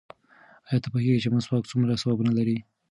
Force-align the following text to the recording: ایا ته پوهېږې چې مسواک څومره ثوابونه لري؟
ایا 0.67 0.77
ته 0.83 0.87
پوهېږې 0.93 1.21
چې 1.23 1.29
مسواک 1.35 1.63
څومره 1.71 1.99
ثوابونه 2.01 2.31
لري؟ 2.39 2.57